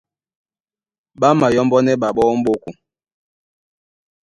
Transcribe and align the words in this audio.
Ɓá 1.19 1.29
mayɔ́mbɔ́nɛ́ 1.39 1.99
ɓaɓɔ́ 2.01 2.25
ó 2.31 2.35
m̀ɓóko. 2.39 2.69